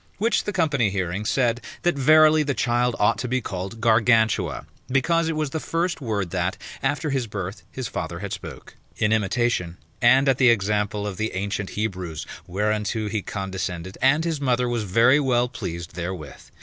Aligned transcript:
Which 0.17 0.45
the 0.45 0.51
company 0.51 0.89
hearing, 0.89 1.25
said 1.25 1.61
that 1.83 1.93
verily 1.95 2.41
the 2.41 2.55
child 2.55 2.95
ought 2.97 3.19
to 3.19 3.27
be 3.27 3.39
called 3.39 3.79
Gargantua; 3.79 4.65
because 4.89 5.29
it 5.29 5.35
was 5.35 5.51
the 5.51 5.59
first 5.59 6.01
word 6.01 6.31
that 6.31 6.57
after 6.81 7.11
his 7.11 7.27
birth 7.27 7.61
his 7.71 7.87
father 7.87 8.17
had 8.17 8.33
spoke, 8.33 8.75
in 8.97 9.13
imitation, 9.13 9.77
and 10.01 10.27
at 10.27 10.39
the 10.39 10.49
example 10.49 11.05
of 11.05 11.17
the 11.17 11.35
ancient 11.35 11.69
Hebrews; 11.77 12.25
whereunto 12.47 13.09
he 13.09 13.21
condescended, 13.21 13.95
and 14.01 14.25
his 14.25 14.41
mother 14.41 14.67
was 14.67 14.85
very 14.85 15.19
well 15.19 15.47
pleased 15.47 15.93
therewith. 15.93 16.49